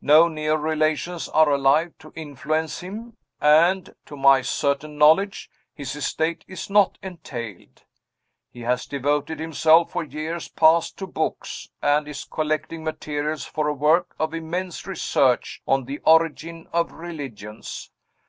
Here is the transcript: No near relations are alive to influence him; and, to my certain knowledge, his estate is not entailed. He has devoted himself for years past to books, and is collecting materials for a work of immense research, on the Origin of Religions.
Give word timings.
No 0.00 0.26
near 0.26 0.56
relations 0.56 1.28
are 1.28 1.50
alive 1.50 1.94
to 2.00 2.12
influence 2.16 2.80
him; 2.80 3.16
and, 3.40 3.94
to 4.06 4.16
my 4.16 4.42
certain 4.42 4.98
knowledge, 4.98 5.48
his 5.72 5.94
estate 5.94 6.44
is 6.48 6.68
not 6.68 6.98
entailed. 7.00 7.84
He 8.50 8.62
has 8.62 8.86
devoted 8.86 9.38
himself 9.38 9.92
for 9.92 10.02
years 10.02 10.48
past 10.48 10.96
to 10.98 11.06
books, 11.06 11.68
and 11.80 12.08
is 12.08 12.24
collecting 12.24 12.82
materials 12.82 13.44
for 13.44 13.68
a 13.68 13.72
work 13.72 14.16
of 14.18 14.34
immense 14.34 14.84
research, 14.84 15.62
on 15.64 15.84
the 15.84 15.98
Origin 15.98 16.66
of 16.72 16.90
Religions. 16.90 17.92